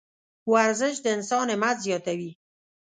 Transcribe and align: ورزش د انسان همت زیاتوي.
ورزش 0.51 0.95
د 1.01 1.05
انسان 1.15 1.47
همت 1.53 1.77
زیاتوي. 1.85 2.31